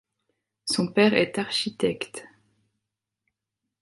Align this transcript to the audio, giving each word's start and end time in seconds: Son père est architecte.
Son 0.65 0.87
père 0.91 1.13
est 1.13 1.37
architecte. 1.37 2.25